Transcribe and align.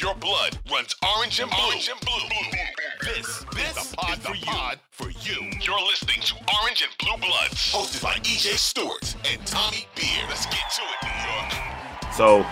your 0.00 0.14
blood 0.16 0.58
runs 0.72 0.94
orange 1.16 1.38
and 1.40 1.50
blue, 1.50 1.58
orange 1.66 1.88
and 1.88 2.00
blue, 2.00 3.14
this, 3.14 3.44
this 3.54 3.76
is 3.76 3.90
the 3.90 3.96
pod, 3.96 4.18
for, 4.18 4.34
you. 4.34 4.78
for 4.90 5.10
you. 5.20 5.50
You're 5.60 5.86
listening 5.86 6.20
to 6.22 6.34
Orange 6.62 6.82
and 6.82 6.90
Blue 6.98 7.16
Bloods, 7.28 7.72
hosted 7.72 8.02
by 8.02 8.14
EJ 8.14 8.56
Stewart 8.56 9.14
and 9.30 9.46
Tommy 9.46 9.86
Beer. 9.94 10.24
Let's 10.28 10.46
get 10.46 10.68
to 10.74 10.82
it, 10.82 11.04
New 11.04 11.30
York. 11.30 12.12
So 12.12 12.46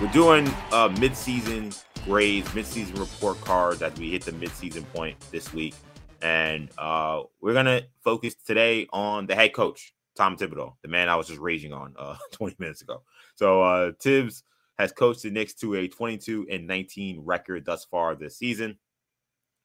we're 0.00 0.12
doing 0.12 0.48
uh, 0.72 0.94
mid-season 0.98 1.72
grades, 2.04 2.54
mid-season 2.54 2.96
report 2.96 3.38
cards 3.42 3.82
as 3.82 3.92
we 3.98 4.10
hit 4.10 4.24
the 4.24 4.32
mid-season 4.32 4.84
point 4.94 5.18
this 5.30 5.52
week, 5.52 5.74
and 6.22 6.70
uh, 6.78 7.22
we're 7.42 7.54
gonna 7.54 7.82
focus 8.02 8.34
today 8.46 8.86
on 8.92 9.26
the 9.26 9.34
head 9.34 9.52
coach, 9.52 9.92
Tom 10.16 10.36
Thibodeau, 10.36 10.74
the 10.82 10.88
man 10.88 11.10
I 11.10 11.16
was 11.16 11.26
just 11.28 11.40
raging 11.40 11.72
on 11.74 11.94
uh, 11.98 12.16
20 12.32 12.56
minutes 12.58 12.80
ago. 12.80 13.02
So 13.34 13.62
uh, 13.62 13.92
Tibbs 13.98 14.42
has 14.78 14.92
coached 14.92 15.22
the 15.22 15.30
Knicks 15.30 15.54
to 15.54 15.74
a 15.74 15.88
22 15.88 16.46
and 16.50 16.66
19 16.66 17.20
record 17.24 17.64
thus 17.64 17.84
far 17.84 18.14
this 18.14 18.38
season. 18.38 18.78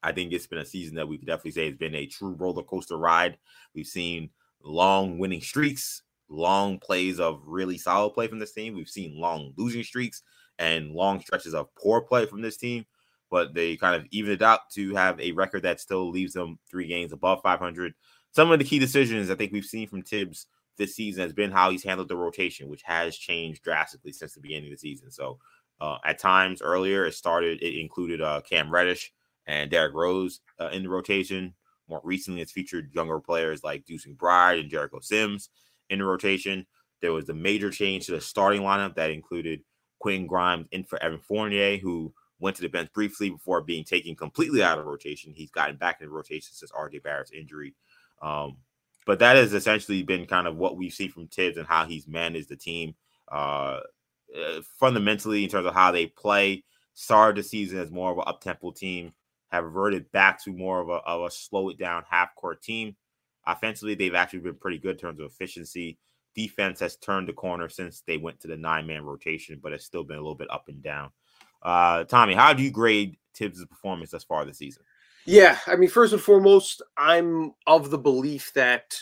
I 0.02 0.12
think 0.12 0.34
it's 0.34 0.48
been 0.48 0.60
a 0.60 0.66
season 0.66 0.96
that 0.96 1.08
we 1.08 1.18
could 1.18 1.28
definitely 1.28 1.52
say 1.52 1.68
has 1.68 1.78
been 1.78 1.96
a 1.96 2.08
true 2.08 2.36
roller 2.38 2.64
coaster 2.64 2.98
ride. 2.98 3.38
We've 3.74 3.88
seen 3.88 4.32
long 4.64 5.18
winning 5.18 5.42
streaks, 5.42 6.02
long 6.30 6.80
plays 6.80 7.20
of 7.20 7.42
really 7.46 7.78
solid 7.78 8.14
play 8.14 8.28
from 8.28 8.40
this 8.40 8.54
team. 8.54 8.76
We've 8.76 8.90
seen 8.90 9.20
long 9.20 9.54
losing 9.58 9.84
streaks 9.84 10.24
and 10.60 10.92
long 10.92 11.22
stretches 11.22 11.54
of 11.54 11.74
poor 11.76 12.02
play 12.02 12.26
from 12.26 12.42
this 12.42 12.58
team, 12.58 12.86
but 13.32 13.54
they 13.54 13.78
kind 13.78 13.96
of 13.96 14.06
evened 14.12 14.34
it 14.34 14.42
out 14.42 14.70
to 14.74 14.94
have 14.96 15.20
a 15.20 15.32
record 15.32 15.64
that 15.64 15.80
still 15.80 16.10
leaves 16.10 16.34
them 16.34 16.60
three 16.70 16.88
games 16.88 17.14
above 17.14 17.42
500. 17.42 17.94
Some 18.32 18.52
of 18.52 18.60
the 18.60 18.66
key 18.66 18.80
decisions 18.80 19.30
I 19.30 19.36
think 19.36 19.54
we've 19.54 19.64
seen 19.64 19.88
from 19.88 20.02
Tibbs 20.02 20.48
this 20.78 20.96
season 20.96 21.24
has 21.24 21.34
been 21.34 21.52
how 21.52 21.70
he's 21.70 21.84
handled 21.84 22.10
the 22.10 22.16
rotation, 22.16 22.70
which 22.70 22.84
has 22.84 23.18
changed 23.18 23.64
drastically 23.64 24.12
since 24.12 24.34
the 24.34 24.42
beginning 24.42 24.66
of 24.66 24.72
the 24.72 24.78
season. 24.78 25.12
So 25.12 25.40
uh, 25.80 25.98
at 26.06 26.20
times 26.20 26.62
earlier, 26.62 27.06
it 27.06 27.14
started, 27.14 27.62
it 27.62 27.80
included 27.80 28.22
uh, 28.22 28.42
Cam 28.42 28.72
Reddish 28.72 29.14
and 29.46 29.70
Derrick 29.70 29.94
Rose 29.94 30.40
uh, 30.60 30.70
in 30.70 30.84
the 30.84 30.90
rotation. 30.90 31.54
More 31.90 32.02
recently, 32.04 32.42
it's 32.42 32.52
featured 32.52 32.94
younger 32.94 33.20
players 33.20 33.64
like 33.64 33.86
Deuce 33.86 34.06
McBride 34.06 34.60
and 34.60 34.70
Jericho 34.70 35.00
Sims 35.02 35.50
in 35.90 36.00
the 36.00 36.06
rotation. 36.06 36.66
There 37.02 37.12
was 37.12 37.28
a 37.30 37.34
major 37.34 37.70
change 37.70 38.06
to 38.06 38.14
the 38.14 38.22
starting 38.22 38.62
lineup 38.62 38.96
that 38.96 39.12
included 39.12 39.62
Quentin 40.00 40.28
Grimes 40.28 40.68
in 40.72 40.86
for 40.86 41.02
Evan 41.04 41.20
Fournier, 41.20 41.78
who 41.78 42.14
went 42.40 42.56
to 42.56 42.62
the 42.62 42.70
bench 42.70 42.92
briefly 42.94 43.30
before 43.30 43.62
being 43.62 43.84
taken 43.84 44.16
completely 44.16 44.64
out 44.64 44.80
of 44.80 44.86
rotation. 44.86 45.34
He's 45.36 45.52
gotten 45.52 45.78
back 45.78 46.00
in 46.00 46.08
the 46.08 46.14
rotation 46.14 46.54
since 46.54 46.72
RJ 46.72 47.04
Barrett's 47.04 47.32
injury. 47.32 47.76
Um, 48.22 48.58
but 49.06 49.20
that 49.20 49.36
has 49.36 49.54
essentially 49.54 50.04
been 50.04 50.26
kind 50.26 50.48
of 50.48 50.56
what 50.56 50.78
we've 50.78 50.94
seen 50.94 51.12
from 51.12 51.28
Tibbs 51.28 51.58
and 51.58 51.68
how 51.68 51.86
he's 51.86 52.08
managed 52.08 52.50
the 52.50 52.56
team 52.56 52.96
uh, 53.32 53.80
uh, 54.36 54.62
fundamentally 54.80 55.44
in 55.44 55.50
terms 55.50 55.68
of 55.68 55.74
how 55.74 55.92
they 55.92 56.08
play. 56.08 56.64
Started 56.94 57.40
the 57.40 57.48
season 57.48 57.80
as 57.80 57.92
more 57.92 58.12
of 58.12 58.18
an 58.18 58.26
up-tempo 58.28 58.72
team, 58.72 59.14
have 59.50 59.64
reverted 59.64 60.12
back 60.12 60.44
to 60.44 60.54
more 60.54 60.80
of 60.80 60.90
a, 60.90 61.02
of 61.08 61.24
a 61.24 61.32
slow 61.32 61.70
it 61.70 61.78
down 61.78 62.04
half-court 62.10 62.62
team. 62.62 62.96
Offensively, 63.46 63.96
they've 63.96 64.16
actually 64.16 64.40
been 64.40 64.56
pretty 64.56 64.78
good 64.78 64.92
in 64.92 64.98
terms 64.98 65.20
of 65.20 65.26
efficiency. 65.26 65.98
Defense 66.36 66.80
has 66.80 66.96
turned 66.98 67.28
the 67.28 67.34
corner 67.34 67.68
since 67.70 68.02
they 68.06 68.18
went 68.18 68.40
to 68.40 68.48
the 68.48 68.58
nine-man 68.58 69.04
rotation, 69.04 69.60
but 69.62 69.74
it's 69.74 69.86
still 69.86 70.04
been 70.04 70.18
a 70.18 70.22
little 70.22 70.36
bit 70.36 70.52
up 70.52 70.68
and 70.68 70.82
down. 70.82 71.10
Uh, 71.62 72.04
Tommy, 72.04 72.34
how 72.34 72.54
do 72.54 72.64
you 72.64 72.72
grade 72.72 73.18
Tibbs' 73.34 73.66
performance 73.66 74.12
thus 74.12 74.24
far 74.24 74.46
this 74.46 74.58
season? 74.60 74.84
Yeah, 75.26 75.58
I 75.68 75.76
mean, 75.76 75.90
first 75.90 76.14
and 76.14 76.22
foremost, 76.22 76.82
I'm 76.98 77.54
of 77.66 77.90
the 77.90 77.98
belief 77.98 78.52
that 78.54 78.94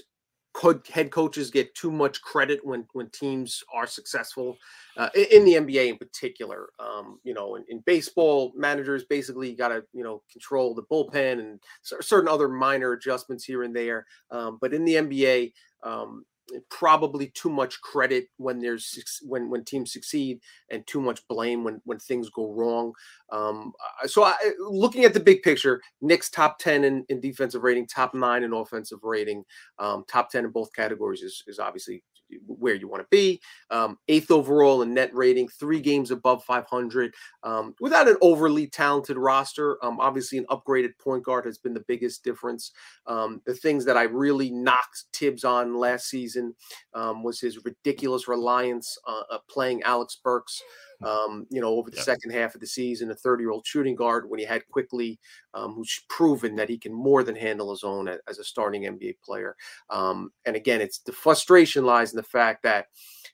could 0.53 0.85
head 0.87 1.11
coaches 1.11 1.49
get 1.49 1.73
too 1.75 1.89
much 1.91 2.21
credit 2.21 2.59
when 2.63 2.85
when 2.93 3.09
teams 3.09 3.63
are 3.73 3.87
successful 3.87 4.57
uh, 4.97 5.09
in, 5.15 5.45
the 5.45 5.53
NBA 5.53 5.87
in 5.87 5.97
particular. 5.97 6.69
Um, 6.79 7.19
you 7.23 7.33
know, 7.33 7.55
in, 7.55 7.63
in 7.69 7.79
baseball, 7.85 8.51
managers 8.55 9.05
basically 9.05 9.55
got 9.55 9.69
to 9.69 9.83
you 9.93 10.03
know 10.03 10.21
control 10.31 10.75
the 10.75 10.83
bullpen 10.83 11.39
and 11.39 11.59
certain 11.81 12.27
other 12.27 12.49
minor 12.49 12.91
adjustments 12.91 13.45
here 13.45 13.63
and 13.63 13.75
there. 13.75 14.05
Um, 14.29 14.57
but 14.61 14.73
in 14.73 14.85
the 14.85 14.95
NBA, 14.95 15.53
um, 15.83 16.25
probably 16.69 17.27
too 17.27 17.49
much 17.49 17.79
credit 17.81 18.27
when 18.37 18.59
there's 18.59 19.19
when 19.23 19.49
when 19.49 19.63
teams 19.63 19.91
succeed 19.93 20.39
and 20.69 20.85
too 20.87 21.01
much 21.01 21.25
blame 21.27 21.63
when 21.63 21.81
when 21.85 21.99
things 21.99 22.29
go 22.29 22.51
wrong. 22.51 22.93
Um, 23.31 23.73
so 24.05 24.23
I, 24.23 24.35
looking 24.59 25.05
at 25.05 25.13
the 25.13 25.19
big 25.19 25.41
picture, 25.43 25.81
Knicks 26.01 26.29
top 26.29 26.59
ten 26.59 26.83
in, 26.83 27.05
in 27.09 27.21
defensive 27.21 27.63
rating, 27.63 27.87
top 27.87 28.13
nine 28.13 28.43
in 28.43 28.53
offensive 28.53 28.99
rating, 29.03 29.43
um, 29.79 30.03
top 30.07 30.29
ten 30.29 30.45
in 30.45 30.51
both 30.51 30.73
categories 30.73 31.21
is 31.21 31.43
is 31.47 31.59
obviously 31.59 32.03
where 32.45 32.75
you 32.75 32.87
want 32.87 33.01
to 33.01 33.07
be. 33.09 33.41
Um, 33.69 33.97
eighth 34.07 34.31
overall 34.31 34.81
in 34.81 34.93
net 34.93 35.13
rating, 35.13 35.47
three 35.47 35.79
games 35.79 36.11
above 36.11 36.43
500. 36.43 37.13
Um, 37.43 37.75
without 37.79 38.07
an 38.07 38.17
overly 38.21 38.67
talented 38.67 39.17
roster, 39.17 39.83
um, 39.83 39.99
obviously 39.99 40.37
an 40.37 40.45
upgraded 40.49 40.97
point 40.99 41.23
guard 41.23 41.45
has 41.45 41.57
been 41.57 41.73
the 41.73 41.85
biggest 41.87 42.23
difference. 42.23 42.71
Um, 43.07 43.41
the 43.45 43.53
things 43.53 43.85
that 43.85 43.97
I 43.97 44.03
really 44.03 44.51
knocked 44.51 45.05
Tibbs 45.13 45.43
on 45.43 45.75
last 45.75 46.09
season 46.09 46.55
um, 46.93 47.23
was 47.23 47.39
his 47.39 47.63
ridiculous 47.63 48.27
reliance 48.27 48.97
uh, 49.07 49.23
uh, 49.31 49.37
playing 49.49 49.81
Alex 49.83 50.17
Burks 50.23 50.61
um, 51.03 51.47
you 51.49 51.61
know, 51.61 51.69
over 51.69 51.89
the 51.89 52.01
second 52.01 52.31
half 52.31 52.55
of 52.55 52.61
the 52.61 52.67
season, 52.67 53.11
a 53.11 53.15
30 53.15 53.43
year 53.43 53.51
old 53.51 53.65
shooting 53.65 53.95
guard 53.95 54.29
when 54.29 54.39
he 54.39 54.45
had 54.45 54.67
Quickley, 54.69 55.19
um, 55.53 55.73
who's 55.73 56.01
proven 56.09 56.55
that 56.55 56.69
he 56.69 56.77
can 56.77 56.93
more 56.93 57.23
than 57.23 57.35
handle 57.35 57.71
his 57.71 57.83
own 57.83 58.07
as, 58.07 58.19
as 58.27 58.39
a 58.39 58.43
starting 58.43 58.83
NBA 58.83 59.15
player. 59.23 59.55
Um, 59.89 60.31
and 60.45 60.55
again, 60.55 60.81
it's 60.81 60.99
the 60.99 61.11
frustration 61.11 61.85
lies 61.85 62.11
in 62.11 62.17
the 62.17 62.23
fact 62.23 62.63
that 62.63 62.87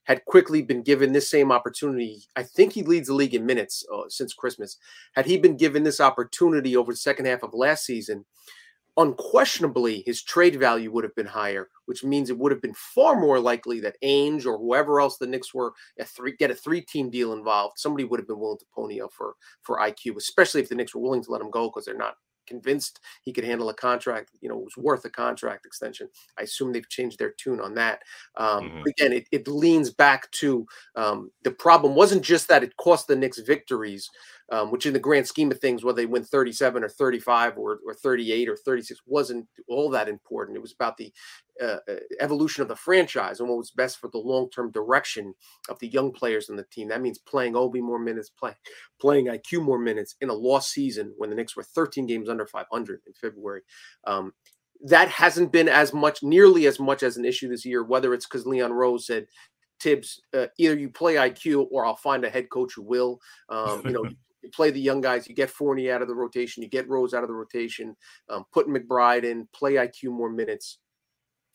had 0.04 0.24
Quickley 0.26 0.62
been 0.62 0.84
given 0.84 1.12
this 1.12 1.30
same 1.30 1.52
opportunity, 1.52 2.24
I 2.36 2.44
think 2.44 2.72
he 2.72 2.84
leads 2.84 3.08
the 3.08 3.14
league 3.14 3.36
in 3.36 3.46
minutes 3.46 3.86
uh, 3.94 4.04
since 4.08 4.34
Christmas. 4.34 4.78
Had 5.14 5.26
he 5.26 5.38
been 5.38 5.58
given 5.58 5.84
this 5.84 6.00
opportunity 6.00 6.78
over 6.78 6.94
the 6.94 6.98
second 6.98 7.26
half 7.26 7.44
of 7.44 7.54
last 7.54 7.86
season, 7.86 8.26
unquestionably 8.98 10.04
his 10.06 10.24
trade 10.24 10.60
value 10.60 10.92
would 10.92 11.04
have 11.04 11.16
been 11.16 11.28
higher, 11.28 11.70
which 11.86 12.04
means 12.04 12.30
it 12.30 12.38
would 12.38 12.52
have 12.52 12.62
been 12.62 12.74
far 12.74 13.20
more 13.20 13.40
likely 13.40 13.80
that 13.80 13.96
Ainge 14.04 14.46
or 14.46 14.58
whoever 14.58 15.00
else 15.00 15.18
the 15.18 15.28
Knicks 15.28 15.54
were 15.54 15.74
a 16.00 16.06
three, 16.06 16.36
get 16.36 16.52
a 16.52 16.56
three 16.56 16.82
team 16.82 17.10
deal 17.10 17.34
involved. 17.34 17.78
Somebody 17.78 18.04
would 18.04 18.20
have 18.20 18.28
been 18.28 18.40
willing 18.40 18.58
to 18.58 18.66
pony 18.74 19.00
up 19.00 19.12
for 19.14 19.36
for 19.62 19.80
IQ, 19.80 20.18
especially 20.18 20.62
if 20.62 20.70
the 20.70 20.76
Knicks 20.76 20.96
were 20.96 21.02
willing 21.02 21.24
to 21.24 21.32
let 21.32 21.42
him 21.42 21.52
go 21.52 21.70
because 21.70 21.86
they're 21.86 21.96
not 21.96 22.16
convinced 22.48 23.02
he 23.22 23.34
could 23.34 23.44
handle 23.44 23.70
a 23.70 23.74
contract, 23.74 24.32
you 24.42 24.50
know, 24.50 24.58
it 24.58 24.64
was 24.64 24.78
worth 24.78 25.06
a 25.06 25.10
contract 25.10 25.66
extension. 25.66 26.08
I 26.40 26.44
assume 26.44 26.72
they've 26.72 26.90
changed 26.90 27.20
their 27.20 27.34
tune 27.38 27.60
on 27.60 27.76
that. 27.76 28.02
Um, 28.38 28.64
mm-hmm. 28.64 28.84
Again, 28.88 29.14
it, 29.14 29.28
it 29.32 29.48
leans 29.48 29.92
back 29.92 30.32
to 30.32 30.66
um, 30.96 31.30
the 31.44 31.52
problem 31.52 31.94
wasn't 31.94 32.24
just 32.24 32.48
that 32.48 32.64
it 32.64 32.76
cost 32.78 33.08
the 33.08 33.16
Knicks 33.16 33.40
victories, 33.40 34.10
um, 34.52 34.72
which 34.72 34.86
in 34.86 34.94
the 34.94 35.00
grand 35.00 35.28
scheme 35.28 35.52
of 35.52 35.60
things, 35.60 35.84
whether 35.84 35.98
they 35.98 36.06
win 36.06 36.24
37 36.24 36.84
or 36.84 36.90
35 36.90 37.58
or, 37.58 37.80
or 37.86 37.94
38 37.94 38.50
or 38.50 38.56
36 38.56 39.02
wasn't 39.06 39.48
all 39.68 39.90
that 39.90 40.08
important. 40.08 40.58
It 40.58 40.62
was 40.62 40.74
about 40.74 40.98
the 40.98 41.12
uh, 41.62 41.78
evolution 42.20 42.62
of 42.62 42.68
the 42.68 42.76
franchise 42.76 43.40
and 43.40 43.50
what 43.50 43.58
was 43.58 43.72
best 43.72 44.00
for 44.00 44.10
the 44.10 44.20
long-term 44.20 44.72
direction 44.72 45.34
of 45.70 45.80
the 45.80 45.88
young 45.88 46.12
players 46.12 46.50
on 46.50 46.56
the 46.56 46.66
team. 46.72 46.88
That 46.90 47.02
means 47.02 47.18
playing 47.18 47.56
Obi 47.56 47.82
more 47.82 48.00
minutes, 48.00 48.30
play, 48.30 48.54
playing 49.02 49.26
IQ 49.26 49.64
more 49.64 49.80
minutes 49.80 50.16
in 50.22 50.30
a 50.30 50.34
lost 50.34 50.72
season 50.72 51.14
when 51.18 51.30
the 51.30 51.36
Knicks 51.36 51.56
were 51.56 51.64
13 51.64 52.06
games 52.06 52.30
under 52.30 52.46
500 52.46 53.02
in 53.06 53.14
February. 53.14 53.62
Um, 54.06 54.34
that 54.86 55.10
hasn't 55.10 55.52
been 55.52 55.68
as 55.68 55.94
much, 55.94 56.22
nearly 56.22 56.68
as 56.68 56.80
much 56.80 57.04
as 57.04 57.18
an 57.18 57.26
issue 57.26 57.50
this 57.50 57.66
year. 57.66 57.84
Whether 57.84 58.14
it's 58.14 58.28
because 58.28 58.46
Leon 58.46 58.72
Rose 58.72 59.08
said 59.08 59.26
Tibbs, 59.80 60.22
uh, 60.36 60.48
either 60.58 60.78
you 60.78 60.90
play 60.90 61.16
IQ 61.16 61.68
or 61.72 61.86
I'll 61.86 61.96
find 61.96 62.24
a 62.24 62.30
head 62.30 62.50
coach 62.50 62.74
who 62.76 62.84
will. 62.84 63.20
Um, 63.50 63.82
you 63.86 63.92
know, 63.92 64.06
you 64.42 64.50
play 64.50 64.72
the 64.72 64.80
young 64.80 65.02
guys, 65.02 65.28
you 65.28 65.36
get 65.36 65.50
Fournier 65.50 65.94
out 65.94 66.02
of 66.02 66.08
the 66.08 66.16
rotation, 66.16 66.64
you 66.64 66.70
get 66.70 66.90
Rose 66.90 67.14
out 67.14 67.24
of 67.24 67.30
the 67.30 67.36
rotation, 67.36 67.96
um, 68.30 68.46
put 68.54 68.68
McBride 68.68 69.24
in, 69.24 69.48
play 69.54 69.74
IQ 69.74 70.12
more 70.12 70.30
minutes. 70.30 70.80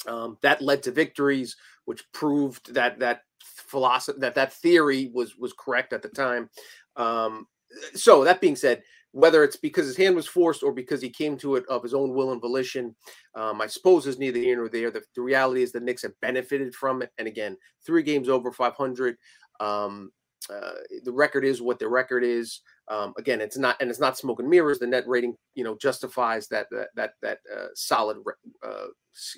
Um, 0.06 0.37
that 0.43 0.61
led 0.61 0.82
to 0.84 0.90
victories, 0.90 1.56
which 1.84 2.02
proved 2.12 2.75
that 2.75 2.99
that 2.99 3.23
philosophy 3.40 4.19
that 4.20 4.34
that 4.34 4.52
theory 4.52 5.11
was 5.14 5.37
was 5.37 5.52
correct 5.52 5.93
at 5.93 6.02
the 6.02 6.08
time. 6.08 6.50
Um, 6.96 7.46
so 7.94 8.25
that 8.25 8.40
being 8.40 8.56
said, 8.56 8.82
whether 9.12 9.44
it's 9.44 9.56
because 9.56 9.87
his 9.87 9.96
hand 9.96 10.17
was 10.17 10.26
forced 10.26 10.62
or 10.62 10.73
because 10.73 11.00
he 11.00 11.11
came 11.11 11.37
to 11.38 11.56
it 11.56 11.64
of 11.69 11.82
his 11.82 11.94
own 11.94 12.14
will 12.14 12.32
and 12.32 12.40
volition, 12.40 12.96
um, 13.35 13.61
I 13.61 13.67
suppose 13.67 14.06
is 14.06 14.19
neither 14.19 14.38
here 14.38 14.56
nor 14.56 14.69
there. 14.69 14.90
The, 14.90 15.02
the, 15.14 15.23
reality 15.23 15.62
is 15.62 15.70
the 15.70 15.81
Knicks 15.81 16.02
have 16.02 16.19
benefited 16.20 16.75
from 16.75 17.02
it. 17.02 17.11
And 17.19 17.28
again, 17.28 17.56
three 17.85 18.02
games 18.02 18.28
over 18.28 18.50
500. 18.50 19.17
Um, 19.61 20.11
uh, 20.50 20.73
the 21.05 21.12
record 21.12 21.44
is 21.44 21.61
what 21.61 21.78
the 21.78 21.88
record 21.88 22.25
is. 22.25 22.61
Um, 22.88 23.14
again, 23.17 23.40
it's 23.40 23.56
not, 23.56 23.76
and 23.81 23.88
it's 23.90 24.00
not 24.00 24.19
smoke 24.19 24.40
and 24.40 24.49
mirrors. 24.49 24.79
The 24.79 24.87
net 24.87 25.06
rating, 25.06 25.37
you 25.55 25.64
know, 25.64 25.76
justifies 25.76 26.49
that 26.49 26.67
that 26.70 26.88
that 26.96 27.12
that 27.23 27.38
uh, 27.55 27.67
solid 27.75 28.19
uh, 28.67 28.87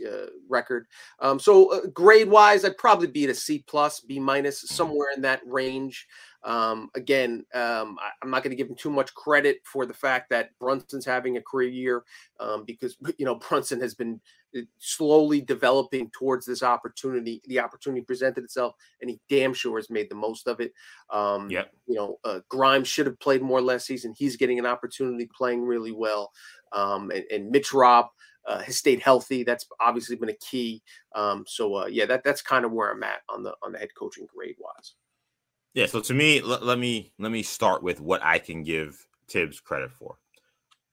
uh, 0.07 0.27
record. 0.49 0.87
Um, 1.21 1.39
so 1.39 1.73
uh, 1.73 1.87
grade 1.93 2.29
wise, 2.29 2.65
I'd 2.65 2.79
probably 2.79 3.09
be 3.09 3.25
at 3.25 3.31
a 3.31 3.35
C 3.35 3.65
plus, 3.67 4.01
B 4.01 4.19
minus, 4.19 4.63
somewhere 4.69 5.09
in 5.15 5.23
that 5.23 5.41
range. 5.47 6.07
Um, 6.45 6.91
again, 6.95 7.45
um, 7.55 7.99
I, 8.01 8.11
am 8.23 8.31
not 8.31 8.43
going 8.43 8.51
to 8.51 8.57
give 8.57 8.69
him 8.69 8.77
too 8.77 8.91
much 8.91 9.15
credit 9.15 9.61
for 9.65 9.87
the 9.87 9.95
fact 9.95 10.29
that 10.31 10.51
Brunson's 10.61 11.07
having 11.07 11.39
a 11.39 11.43
career 11.43 11.71
year 11.71 12.05
um, 12.39 12.65
because 12.67 12.97
you 13.19 13.25
know 13.25 13.37
Brunson 13.37 13.81
has 13.81 13.95
been 13.95 14.21
uh, 14.57 14.61
slowly 14.79 15.41
developing 15.41 16.11
towards 16.11 16.45
this 16.45 16.63
opportunity. 16.63 17.41
The 17.47 17.61
opportunity 17.61 18.03
presented 18.03 18.45
itself, 18.45 18.75
and 19.01 19.09
he 19.09 19.21
damn 19.31 19.55
sure 19.55 19.79
has 19.79 19.89
made 19.89 20.11
the 20.11 20.17
most 20.17 20.47
of 20.47 20.61
it. 20.61 20.73
Um, 21.11 21.51
yeah, 21.51 21.65
you 21.87 21.95
know, 21.95 22.19
uh, 22.25 22.41
Grimes 22.51 22.89
should 22.89 23.07
have 23.07 23.19
played 23.21 23.41
more 23.41 23.63
last 23.63 23.87
season. 23.87 24.15
He's 24.17 24.37
getting 24.37 24.59
an 24.59 24.67
opportunity, 24.67 25.29
playing 25.35 25.63
really 25.63 25.93
well. 25.93 26.31
Um, 26.73 27.11
and, 27.11 27.25
and 27.31 27.51
Mitch 27.51 27.73
Rob 27.73 28.07
uh, 28.47 28.63
has 28.63 28.77
stayed 28.77 29.01
healthy. 29.01 29.43
That's 29.43 29.67
obviously 29.81 30.17
been 30.17 30.29
a 30.29 30.35
key. 30.35 30.83
Um, 31.15 31.45
so 31.47 31.75
uh, 31.77 31.87
yeah, 31.87 32.07
that 32.07 32.25
that's 32.25 32.43
kind 32.43 32.65
of 32.65 32.73
where 32.73 32.91
I'm 32.91 33.03
at 33.03 33.21
on 33.29 33.43
the 33.43 33.55
on 33.63 33.73
the 33.73 33.79
head 33.79 33.95
coaching 33.97 34.27
grade 34.35 34.57
wise. 34.59 34.95
Yeah. 35.75 35.87
So 35.87 36.01
to 36.01 36.15
me, 36.15 36.41
let, 36.41 36.63
let 36.63 36.79
me 36.79 37.13
let 37.19 37.33
me 37.33 37.43
start 37.43 37.83
with 37.83 38.01
what 38.01 38.23
I 38.23 38.39
can 38.39 38.63
give 38.63 39.05
Tibbs 39.29 39.61
credit 39.61 39.91
for. 39.93 40.17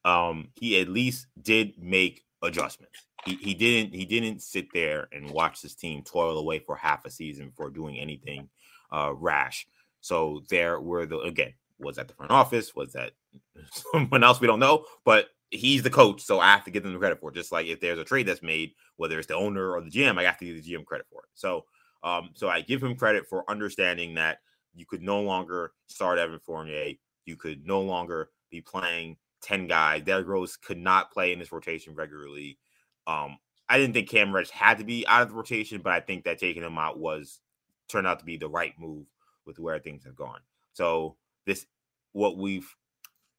Um, 0.04 0.48
he 0.56 0.80
at 0.80 0.88
least 0.88 1.26
did 1.40 1.74
make 1.78 2.24
adjustments. 2.42 3.06
He, 3.24 3.36
he 3.36 3.54
didn't 3.54 3.94
he 3.94 4.04
didn't 4.04 4.42
sit 4.42 4.66
there 4.72 5.08
and 5.12 5.30
watch 5.30 5.62
his 5.62 5.74
team 5.74 6.02
toil 6.02 6.38
away 6.38 6.58
for 6.58 6.74
half 6.74 7.04
a 7.04 7.10
season 7.10 7.52
for 7.56 7.70
doing 7.70 7.98
anything 7.98 8.48
uh, 8.92 9.12
rash. 9.14 9.66
So 10.00 10.42
there 10.48 10.80
were 10.80 11.06
the 11.06 11.18
again 11.20 11.54
was 11.78 11.96
that 11.96 12.08
the 12.08 12.14
front 12.14 12.32
office 12.32 12.74
was 12.74 12.92
that 12.92 13.12
someone 13.92 14.24
else 14.24 14.40
we 14.40 14.46
don't 14.46 14.60
know, 14.60 14.84
but 15.04 15.28
he's 15.52 15.82
the 15.82 15.90
coach, 15.90 16.22
so 16.22 16.40
I 16.40 16.50
have 16.50 16.64
to 16.64 16.70
give 16.70 16.82
them 16.82 16.92
the 16.92 16.98
credit 16.98 17.20
for 17.20 17.30
it. 17.30 17.34
Just 17.34 17.52
like 17.52 17.66
if 17.66 17.80
there's 17.80 17.98
a 17.98 18.04
trade 18.04 18.26
that's 18.26 18.42
made, 18.42 18.72
whether 18.96 19.18
it's 19.18 19.28
the 19.28 19.36
owner 19.36 19.72
or 19.72 19.80
the 19.80 19.90
GM, 19.90 20.18
I 20.18 20.24
have 20.24 20.38
to 20.38 20.46
give 20.46 20.62
the 20.62 20.72
GM 20.72 20.84
credit 20.84 21.06
for 21.10 21.22
it. 21.22 21.28
So 21.34 21.64
um, 22.02 22.30
so 22.34 22.48
I 22.48 22.60
give 22.62 22.82
him 22.82 22.96
credit 22.96 23.26
for 23.28 23.48
understanding 23.48 24.14
that 24.14 24.38
you 24.74 24.86
could 24.86 25.02
no 25.02 25.20
longer 25.20 25.72
start 25.86 26.18
Evan 26.18 26.40
Fournier. 26.40 26.94
You 27.26 27.36
could 27.36 27.66
no 27.66 27.80
longer 27.80 28.30
be 28.50 28.60
playing 28.60 29.16
10 29.42 29.66
guys. 29.68 30.02
Derrick 30.02 30.26
Rose 30.26 30.56
could 30.56 30.78
not 30.78 31.12
play 31.12 31.32
in 31.32 31.38
this 31.38 31.52
rotation 31.52 31.94
regularly. 31.94 32.58
Um, 33.06 33.38
I 33.68 33.78
didn't 33.78 33.94
think 33.94 34.08
Cam 34.08 34.34
Reddish 34.34 34.50
had 34.50 34.78
to 34.78 34.84
be 34.84 35.06
out 35.06 35.22
of 35.22 35.28
the 35.28 35.34
rotation, 35.34 35.80
but 35.82 35.92
I 35.92 36.00
think 36.00 36.24
that 36.24 36.38
taking 36.38 36.62
him 36.62 36.78
out 36.78 36.98
was 36.98 37.40
turned 37.88 38.06
out 38.06 38.18
to 38.18 38.24
be 38.24 38.36
the 38.36 38.48
right 38.48 38.74
move 38.78 39.06
with 39.46 39.58
where 39.58 39.78
things 39.78 40.04
have 40.04 40.16
gone. 40.16 40.40
So 40.72 41.16
this 41.46 41.66
what 42.12 42.36
we've 42.36 42.74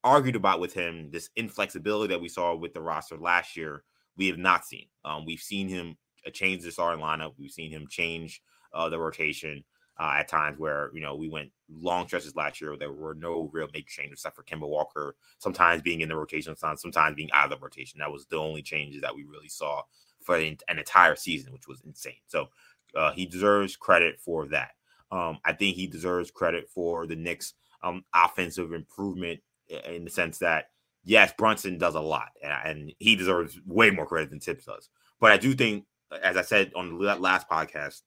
argued 0.04 0.36
about 0.36 0.60
with 0.60 0.74
him, 0.74 1.10
this 1.10 1.30
inflexibility 1.34 2.12
that 2.12 2.20
we 2.20 2.28
saw 2.28 2.54
with 2.54 2.74
the 2.74 2.80
roster 2.80 3.16
last 3.16 3.56
year, 3.56 3.82
we 4.16 4.28
have 4.28 4.38
not 4.38 4.64
seen. 4.64 4.86
Um, 5.04 5.24
we've 5.24 5.40
seen 5.40 5.66
him 5.66 5.96
uh, 6.26 6.30
change 6.30 6.62
the 6.62 6.70
starting 6.70 7.02
lineup. 7.02 7.32
We've 7.38 7.50
seen 7.50 7.70
him 7.70 7.86
change 7.88 8.42
uh, 8.72 8.88
the 8.88 8.98
rotation 8.98 9.64
uh, 9.98 10.16
at 10.18 10.28
times 10.28 10.58
where 10.58 10.90
you 10.92 11.00
know 11.00 11.16
we 11.16 11.28
went 11.28 11.50
long 11.68 12.06
stretches 12.06 12.36
last 12.36 12.60
year. 12.60 12.76
There 12.76 12.92
were 12.92 13.14
no 13.14 13.48
real 13.52 13.68
major 13.72 13.86
changes 13.88 14.20
except 14.20 14.36
for 14.36 14.42
Kemba 14.42 14.68
Walker 14.68 15.16
sometimes 15.38 15.82
being 15.82 16.02
in 16.02 16.08
the 16.08 16.16
rotation, 16.16 16.54
sometimes 16.56 17.14
being 17.14 17.30
out 17.32 17.50
of 17.50 17.58
the 17.58 17.64
rotation. 17.64 17.98
That 17.98 18.12
was 18.12 18.26
the 18.26 18.36
only 18.36 18.62
changes 18.62 19.00
that 19.02 19.14
we 19.14 19.24
really 19.24 19.48
saw 19.48 19.82
for 20.22 20.36
an 20.36 20.58
entire 20.68 21.16
season, 21.16 21.52
which 21.52 21.68
was 21.68 21.82
insane. 21.82 22.14
So 22.26 22.48
uh, 22.94 23.12
he 23.12 23.26
deserves 23.26 23.76
credit 23.76 24.20
for 24.20 24.46
that. 24.48 24.70
Um, 25.10 25.38
I 25.44 25.52
think 25.52 25.76
he 25.76 25.86
deserves 25.86 26.30
credit 26.30 26.68
for 26.68 27.06
the 27.06 27.16
Knicks' 27.16 27.54
um, 27.82 28.04
offensive 28.14 28.72
improvement 28.72 29.40
in 29.68 30.04
the 30.04 30.10
sense 30.10 30.38
that 30.38 30.66
yes, 31.04 31.32
Brunson 31.36 31.78
does 31.78 31.94
a 31.94 32.00
lot, 32.00 32.30
and 32.42 32.92
he 32.98 33.16
deserves 33.16 33.58
way 33.66 33.90
more 33.90 34.06
credit 34.06 34.30
than 34.30 34.40
Tibbs 34.40 34.64
does. 34.64 34.88
But 35.20 35.32
I 35.32 35.36
do 35.36 35.54
think, 35.54 35.84
as 36.22 36.36
I 36.36 36.42
said 36.42 36.72
on 36.74 36.98
the 36.98 37.14
last 37.16 37.48
podcast, 37.48 38.02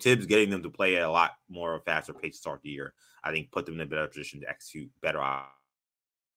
Tibbs 0.00 0.26
getting 0.26 0.50
them 0.50 0.62
to 0.62 0.70
play 0.70 0.96
at 0.96 1.02
a 1.02 1.10
lot 1.10 1.32
more 1.48 1.80
faster 1.84 2.12
pace 2.12 2.34
to 2.34 2.38
start 2.38 2.60
the 2.62 2.70
year, 2.70 2.94
I 3.22 3.30
think 3.30 3.52
put 3.52 3.66
them 3.66 3.74
in 3.74 3.82
a 3.82 3.86
better 3.86 4.08
position 4.08 4.40
to 4.40 4.48
execute 4.48 4.90
better 5.00 5.22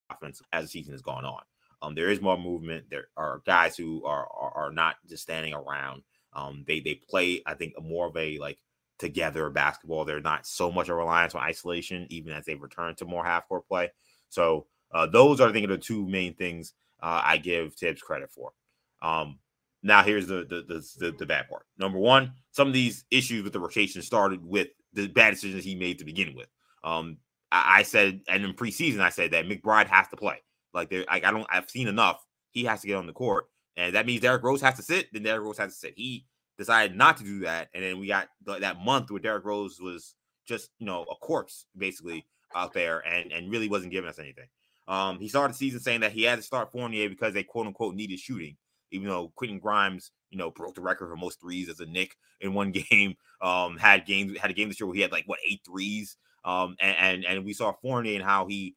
offense 0.10 0.42
as 0.54 0.66
the 0.66 0.70
season 0.70 0.94
has 0.94 1.02
gone 1.02 1.26
on. 1.26 1.42
Um, 1.82 1.96
there 1.96 2.10
is 2.10 2.22
more 2.22 2.38
movement. 2.38 2.86
There 2.90 3.08
are 3.18 3.42
guys 3.46 3.76
who 3.76 4.04
are 4.06 4.28
are, 4.28 4.66
are 4.66 4.72
not 4.72 4.96
just 5.08 5.24
standing 5.24 5.54
around. 5.54 6.04
Um, 6.34 6.64
they 6.68 6.80
they 6.80 6.96
play, 6.96 7.42
I 7.46 7.54
think, 7.54 7.74
more 7.82 8.08
of 8.08 8.18
a 8.18 8.38
like 8.40 8.60
together 8.98 9.50
basketball. 9.50 10.06
They're 10.06 10.22
not 10.22 10.46
so 10.46 10.72
much 10.72 10.90
a 10.90 10.96
reliance 10.96 11.36
on 11.36 11.42
isolation, 11.42 12.08
even 12.10 12.34
as 12.34 12.46
they 12.46 12.56
return 12.56 12.96
to 12.96 13.06
more 13.06 13.26
half 13.26 13.48
court 13.48 13.68
play. 13.68 13.92
So 14.30 14.68
uh, 14.94 15.08
those 15.08 15.42
are, 15.42 15.50
I 15.50 15.52
think, 15.52 15.68
the 15.68 15.78
two 15.78 16.08
main 16.08 16.34
things 16.36 16.74
uh, 17.02 17.22
I 17.24 17.38
give 17.38 17.76
Tibbs 17.76 18.02
credit 18.02 18.32
for. 18.32 18.52
Um, 19.02 19.40
now 19.84 20.04
here's 20.04 20.28
the 20.28 20.46
the, 20.50 20.64
the 20.68 20.88
the, 20.98 21.12
the 21.18 21.26
bad 21.26 21.48
part. 21.48 21.66
Number 21.78 22.00
one, 22.00 22.34
some 22.52 22.68
of 22.68 22.74
these 22.74 23.06
issues 23.12 23.44
with 23.44 23.54
the 23.54 23.60
rotation 23.60 24.02
started 24.02 24.44
with 24.44 24.70
the 24.94 25.08
bad 25.08 25.32
decisions 25.32 25.64
he 25.64 25.76
made 25.76 26.00
to 26.00 26.06
begin 26.06 26.34
with. 26.36 26.48
Um, 26.84 27.18
I, 27.52 27.80
I 27.80 27.84
said, 27.84 28.22
and 28.28 28.44
in 28.44 28.54
preseason, 28.54 29.00
I 29.00 29.10
said 29.10 29.32
that 29.32 29.46
McBride 29.46 29.88
has 29.88 30.08
to 30.08 30.18
play. 30.18 30.42
Like, 30.74 30.90
there, 30.90 31.06
I, 31.08 31.18
I 31.18 31.32
don't, 31.32 31.48
I've 31.50 31.70
seen 31.70 31.88
enough. 31.88 32.26
He 32.52 32.64
has 32.66 32.82
to 32.82 32.88
get 32.88 32.96
on 32.96 33.08
the 33.08 33.14
court, 33.14 33.46
and 33.78 33.96
that 33.96 34.06
means 34.06 34.22
Derrick 34.22 34.44
Rose 34.44 34.62
has 34.62 34.76
to 34.76 34.84
sit. 34.84 35.08
Then 35.12 35.24
Derrick 35.24 35.44
Rose 35.44 35.58
has 35.58 35.74
to 35.74 35.78
sit. 35.78 35.94
He 35.96 36.26
decided 36.58 36.96
not 36.96 37.18
to 37.18 37.24
do 37.24 37.40
that, 37.40 37.70
and 37.74 37.84
then 37.84 38.00
we 38.00 38.08
got 38.08 38.30
that 38.46 38.80
month 38.80 39.12
where 39.12 39.20
Derrick 39.20 39.46
Rose 39.46 39.80
was 39.80 40.16
just, 40.48 40.70
you 40.80 40.86
know, 40.86 41.04
a 41.04 41.16
corpse 41.16 41.66
basically 41.78 42.26
out 42.56 42.74
there 42.74 43.00
and, 43.00 43.32
and 43.32 43.52
really 43.52 43.70
wasn't 43.70 43.92
giving 43.92 44.10
us 44.10 44.20
anything. 44.20 44.48
Um, 44.88 45.20
he 45.20 45.28
started 45.28 45.54
the 45.54 45.58
season 45.58 45.80
saying 45.80 46.02
that 46.02 46.12
he 46.12 46.24
had 46.24 46.38
to 46.38 46.44
start 46.44 46.72
Fournier 46.72 47.10
because 47.10 47.34
they 47.34 47.44
quote 47.44 47.68
unquote 47.68 47.96
needed 47.96 48.20
shooting, 48.20 48.56
even 48.92 49.08
though 49.08 49.32
Quentin 49.36 49.60
Grimes, 49.60 50.12
you 50.30 50.38
know, 50.38 50.52
broke 50.52 50.76
the 50.76 50.82
record 50.82 51.10
for 51.10 51.16
most 51.16 51.42
threes 51.42 51.70
as 51.70 51.80
a 51.80 51.86
Knick 51.86 52.16
in 52.40 52.54
one 52.54 52.72
game. 52.90 53.16
Um, 53.42 53.78
had 53.78 54.06
games 54.06 54.38
had 54.40 54.52
a 54.52 54.54
game 54.54 54.70
this 54.70 54.80
year 54.80 54.88
where 54.88 54.96
he 54.96 55.02
had 55.02 55.12
like 55.12 55.26
what 55.28 55.40
eight 55.48 55.62
threes. 55.66 56.18
Um, 56.44 56.76
and, 56.80 56.96
and 56.98 57.26
and 57.26 57.46
we 57.46 57.54
saw 57.54 57.74
Fournier 57.82 58.16
and 58.16 58.24
how 58.24 58.46
he 58.46 58.76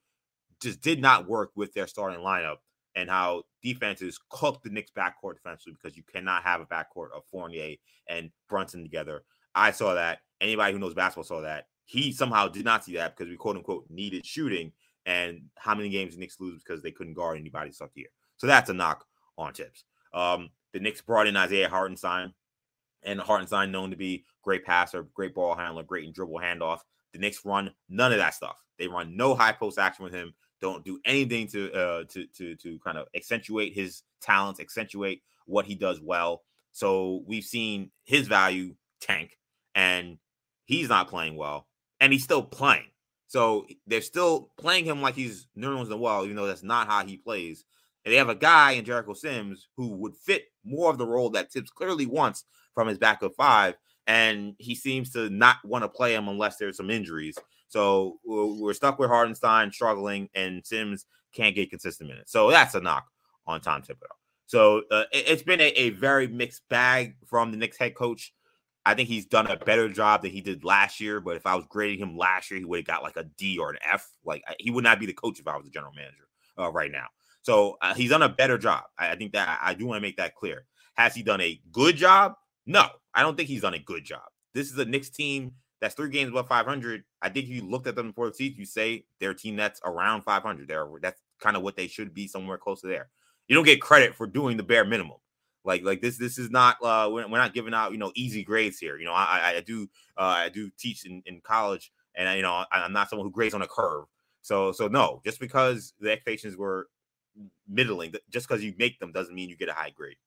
just 0.59 0.81
did 0.81 0.99
not 0.99 1.27
work 1.27 1.51
with 1.55 1.73
their 1.73 1.87
starting 1.87 2.19
lineup 2.19 2.57
and 2.95 3.09
how 3.09 3.43
defenses 3.61 4.19
cooked 4.29 4.63
the 4.63 4.69
Knicks 4.69 4.91
backcourt 4.91 5.35
defensively 5.35 5.77
because 5.81 5.95
you 5.95 6.03
cannot 6.11 6.43
have 6.43 6.61
a 6.61 6.65
backcourt 6.65 7.11
of 7.15 7.23
Fournier 7.31 7.75
and 8.07 8.31
Brunson 8.49 8.83
together. 8.83 9.23
I 9.55 9.71
saw 9.71 9.93
that. 9.93 10.19
Anybody 10.41 10.73
who 10.73 10.79
knows 10.79 10.93
basketball 10.93 11.23
saw 11.23 11.41
that. 11.41 11.67
He 11.89 12.11
somehow 12.11 12.47
did 12.47 12.65
not 12.65 12.85
see 12.85 12.93
that 12.97 13.17
because 13.17 13.31
we 13.31 13.35
quote 13.35 13.55
unquote 13.55 13.85
needed 13.89 14.23
shooting. 14.23 14.71
And 15.07 15.45
how 15.57 15.73
many 15.73 15.89
games 15.89 16.13
the 16.13 16.19
Knicks 16.19 16.39
lose 16.39 16.61
because 16.61 16.83
they 16.83 16.91
couldn't 16.91 17.15
guard 17.15 17.39
anybody 17.39 17.71
stuck 17.71 17.89
here. 17.95 18.09
So 18.37 18.45
that's 18.45 18.69
a 18.69 18.75
knock 18.75 19.07
on 19.39 19.53
Tibbs. 19.53 19.85
Um, 20.13 20.51
the 20.71 20.79
Knicks 20.79 21.01
brought 21.01 21.25
in 21.25 21.35
Isaiah 21.35 21.67
Hartenstein, 21.67 22.35
and 23.01 23.19
Hartenstein 23.19 23.71
known 23.71 23.89
to 23.89 23.95
be 23.95 24.23
great 24.43 24.63
passer, 24.63 25.01
great 25.15 25.33
ball 25.33 25.55
handler, 25.55 25.81
great 25.81 26.05
in 26.05 26.11
dribble 26.11 26.39
handoff. 26.39 26.81
The 27.11 27.17
Knicks 27.17 27.43
run 27.43 27.73
none 27.89 28.11
of 28.11 28.19
that 28.19 28.35
stuff. 28.35 28.63
They 28.77 28.87
run 28.87 29.17
no 29.17 29.33
high 29.33 29.53
post 29.53 29.79
action 29.79 30.03
with 30.03 30.13
him. 30.13 30.35
Don't 30.61 30.85
do 30.85 30.99
anything 31.05 31.47
to 31.47 31.73
uh, 31.73 32.03
to 32.09 32.27
to 32.37 32.55
to 32.57 32.77
kind 32.85 32.99
of 32.99 33.07
accentuate 33.15 33.73
his 33.73 34.03
talents, 34.21 34.59
accentuate 34.59 35.23
what 35.47 35.65
he 35.65 35.73
does 35.73 35.99
well. 35.99 36.43
So 36.71 37.23
we've 37.25 37.43
seen 37.43 37.89
his 38.03 38.27
value 38.27 38.75
tank, 39.01 39.39
and 39.73 40.19
he's 40.65 40.89
not 40.89 41.07
playing 41.07 41.35
well 41.35 41.65
and 42.01 42.13
he's 42.13 42.23
still 42.23 42.43
playing. 42.43 42.85
So 43.27 43.67
they're 43.85 44.01
still 44.01 44.51
playing 44.57 44.85
him 44.85 45.01
like 45.01 45.15
he's 45.15 45.47
Nerlens 45.57 45.83
in 45.83 45.89
the 45.89 45.97
wall, 45.97 46.23
even 46.23 46.35
though 46.35 46.47
that's 46.47 46.63
not 46.63 46.87
how 46.87 47.05
he 47.05 47.17
plays. 47.17 47.65
And 48.03 48.13
they 48.13 48.17
have 48.17 48.29
a 48.29 48.35
guy 48.35 48.71
in 48.71 48.85
Jericho 48.85 49.13
Sims 49.13 49.67
who 49.77 49.89
would 49.97 50.15
fit 50.15 50.45
more 50.63 50.89
of 50.89 50.97
the 50.97 51.05
role 51.05 51.29
that 51.31 51.51
Tibbs 51.51 51.69
clearly 51.69 52.05
wants 52.05 52.45
from 52.73 52.87
his 52.87 52.97
backup 52.97 53.33
five. 53.35 53.75
And 54.07 54.55
he 54.57 54.73
seems 54.73 55.11
to 55.11 55.29
not 55.29 55.57
want 55.63 55.83
to 55.83 55.89
play 55.89 56.15
him 56.15 56.27
unless 56.27 56.57
there's 56.57 56.77
some 56.77 56.89
injuries. 56.89 57.37
So 57.67 58.19
we're 58.25 58.73
stuck 58.73 58.97
with 58.97 59.11
Hartenstein 59.11 59.71
struggling, 59.71 60.29
and 60.33 60.65
Sims 60.65 61.05
can't 61.33 61.53
get 61.53 61.69
consistent 61.69 62.09
minutes. 62.09 62.31
So 62.31 62.49
that's 62.49 62.73
a 62.73 62.81
knock 62.81 63.05
on 63.45 63.61
Tom 63.61 63.83
Thibodeau. 63.83 64.15
So 64.47 64.81
uh, 64.89 65.03
it's 65.11 65.43
been 65.43 65.61
a, 65.61 65.69
a, 65.75 65.91
very 65.91 66.27
mixed 66.27 66.67
bag 66.69 67.15
from 67.27 67.51
the 67.51 67.57
Knicks 67.57 67.77
head 67.77 67.93
coach. 67.93 68.33
I 68.89 68.95
think 68.95 69.07
he's 69.07 69.27
done 69.27 69.45
a 69.45 69.55
better 69.55 69.87
job 69.87 70.23
than 70.23 70.31
he 70.31 70.41
did 70.41 70.63
last 70.63 70.99
year. 70.99 71.19
But 71.19 71.35
if 71.35 71.45
I 71.45 71.55
was 71.55 71.65
grading 71.69 71.99
him 71.99 72.17
last 72.17 72.49
year, 72.49 72.59
he 72.59 72.65
would 72.65 72.79
have 72.79 72.87
got 72.87 73.03
like 73.03 73.17
a 73.17 73.23
D 73.37 73.59
or 73.59 73.69
an 73.69 73.77
F. 73.87 74.09
Like 74.25 74.43
he 74.57 74.71
would 74.71 74.83
not 74.83 74.99
be 74.99 75.05
the 75.05 75.13
coach 75.13 75.39
if 75.39 75.47
I 75.47 75.55
was 75.55 75.65
the 75.65 75.71
general 75.71 75.93
manager 75.95 76.27
uh, 76.57 76.71
right 76.71 76.91
now. 76.91 77.05
So 77.43 77.77
uh, 77.83 77.93
he's 77.93 78.09
done 78.09 78.23
a 78.23 78.29
better 78.29 78.57
job. 78.57 78.85
I, 78.97 79.11
I 79.11 79.15
think 79.15 79.33
that 79.33 79.59
I 79.61 79.75
do 79.75 79.85
want 79.85 79.97
to 79.97 80.01
make 80.01 80.17
that 80.17 80.33
clear. 80.33 80.65
Has 80.95 81.13
he 81.13 81.21
done 81.21 81.39
a 81.39 81.61
good 81.71 81.97
job? 81.97 82.33
No, 82.65 82.87
I 83.13 83.21
don't 83.21 83.37
think 83.37 83.47
he's 83.47 83.61
done 83.61 83.75
a 83.75 83.79
good 83.79 84.03
job. 84.03 84.23
This 84.55 84.71
is 84.71 84.77
a 84.79 84.85
Knicks 84.85 85.09
team 85.09 85.53
that's 85.81 85.93
three 85.93 86.09
games 86.09 86.29
above 86.29 86.47
500. 86.47 87.03
I 87.21 87.29
think 87.29 87.47
you 87.47 87.61
looked 87.61 87.85
at 87.85 87.95
them 87.95 88.07
before 88.07 88.27
the 88.27 88.33
season, 88.33 88.57
you 88.57 88.65
say 88.65 89.05
they're 89.19 89.31
a 89.31 89.35
team 89.35 89.55
that's 89.55 89.79
around 89.85 90.23
500. 90.23 90.67
They're, 90.67 90.87
that's 90.99 91.21
kind 91.39 91.55
of 91.55 91.61
what 91.61 91.75
they 91.77 91.87
should 91.87 92.13
be, 92.13 92.27
somewhere 92.27 92.57
close 92.57 92.81
to 92.81 92.87
there. 92.87 93.09
You 93.47 93.55
don't 93.55 93.65
get 93.65 93.81
credit 93.81 94.15
for 94.15 94.27
doing 94.27 94.57
the 94.57 94.63
bare 94.63 94.83
minimum. 94.83 95.17
Like 95.63 95.83
like 95.83 96.01
this 96.01 96.17
this 96.17 96.37
is 96.37 96.49
not 96.49 96.77
uh 96.81 97.09
we're, 97.11 97.27
we're 97.27 97.37
not 97.37 97.53
giving 97.53 97.73
out 97.73 97.91
you 97.91 97.97
know 97.97 98.11
easy 98.15 98.43
grades 98.43 98.79
here. 98.79 98.97
You 98.97 99.05
know 99.05 99.13
I 99.13 99.55
I 99.57 99.61
do 99.61 99.87
uh, 100.17 100.21
I 100.21 100.49
do 100.49 100.69
teach 100.77 101.05
in, 101.05 101.21
in 101.25 101.41
college 101.41 101.91
and 102.15 102.35
you 102.35 102.41
know 102.41 102.65
I'm 102.71 102.93
not 102.93 103.09
someone 103.09 103.27
who 103.27 103.31
grades 103.31 103.53
on 103.53 103.61
a 103.61 103.67
curve. 103.67 104.05
So 104.41 104.71
so 104.71 104.87
no, 104.87 105.21
just 105.25 105.39
because 105.39 105.93
the 105.99 106.11
expectations 106.11 106.55
were 106.55 106.87
middling, 107.67 108.13
just 108.29 108.47
because 108.47 108.63
you 108.63 108.73
make 108.77 108.99
them 108.99 109.11
doesn't 109.11 109.35
mean 109.35 109.49
you 109.49 109.57
get 109.57 109.69
a 109.69 109.73
high 109.73 109.91
grade. 109.91 110.17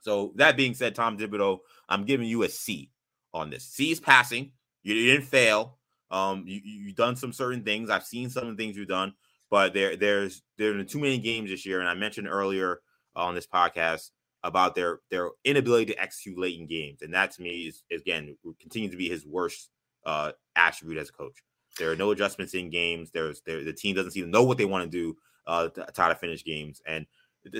So 0.00 0.32
that 0.36 0.56
being 0.56 0.74
said, 0.74 0.94
Tom 0.94 1.16
Thibodeau, 1.16 1.58
I'm 1.88 2.04
giving 2.04 2.26
you 2.26 2.42
a 2.42 2.48
C 2.48 2.90
on 3.32 3.50
this. 3.50 3.64
C 3.64 3.90
is 3.92 4.00
passing. 4.00 4.52
You 4.82 4.94
didn't 4.94 5.26
fail. 5.26 5.78
Um, 6.10 6.44
you 6.46 6.60
you've 6.64 6.96
done 6.96 7.16
some 7.16 7.32
certain 7.32 7.62
things. 7.62 7.88
I've 7.88 8.04
seen 8.04 8.28
some 8.28 8.56
things 8.56 8.76
you've 8.76 8.88
done, 8.88 9.14
but 9.50 9.72
there 9.72 9.96
there's 9.96 10.42
there 10.58 10.76
are 10.78 10.84
too 10.84 10.98
many 10.98 11.18
games 11.18 11.50
this 11.50 11.64
year. 11.64 11.80
And 11.80 11.88
I 11.88 11.94
mentioned 11.94 12.28
earlier 12.28 12.80
on 13.14 13.34
this 13.34 13.46
podcast 13.46 14.10
about 14.44 14.74
their 14.74 15.00
their 15.10 15.30
inability 15.44 15.86
to 15.86 16.00
execute 16.00 16.38
late 16.38 16.58
in 16.58 16.66
games, 16.66 17.02
and 17.02 17.14
that 17.14 17.30
to 17.32 17.42
me 17.42 17.66
is 17.66 17.82
again 17.92 18.36
continues 18.60 18.90
to 18.90 18.96
be 18.96 19.08
his 19.08 19.26
worst 19.26 19.70
uh, 20.04 20.32
attribute 20.56 20.98
as 20.98 21.08
a 21.08 21.12
coach. 21.12 21.36
There 21.78 21.90
are 21.90 21.96
no 21.96 22.10
adjustments 22.10 22.54
in 22.54 22.70
games. 22.70 23.10
There's 23.12 23.40
there, 23.42 23.64
the 23.64 23.72
team 23.72 23.96
doesn't 23.96 24.12
seem 24.12 24.24
to 24.24 24.30
know 24.30 24.42
what 24.42 24.58
they 24.58 24.64
want 24.64 24.84
to 24.84 24.90
do 24.90 25.16
uh, 25.46 25.68
to 25.68 25.86
try 25.94 26.08
to 26.08 26.14
finish 26.14 26.44
games, 26.44 26.82
and 26.86 27.06